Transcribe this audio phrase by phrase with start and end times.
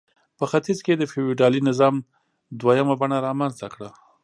[0.37, 1.95] په ختیځ کې یې د فیوډالي نظام
[2.59, 3.89] دویمه بڼه رامنځته کړه.